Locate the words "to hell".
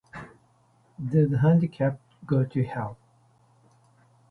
2.43-2.97